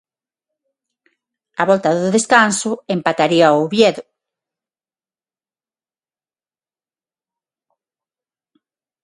[1.61, 4.03] Á volta do descanso empataría o Oviedo.